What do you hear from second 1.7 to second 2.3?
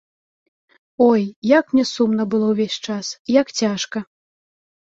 мне сумна